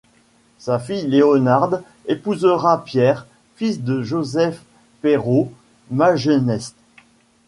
[0.57, 4.59] Sa fille Léonarde épousera Pierre, fils du Joseph
[5.03, 5.51] Peyrot
[5.91, 6.73] Magenest.